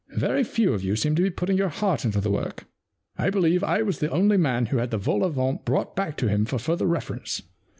[0.17, 2.63] Very few of you seemed to be putting your heart into the work,
[3.19, 5.95] and I believe I was the only man who had the vol au vent brought
[5.95, 7.43] back to him for further reference.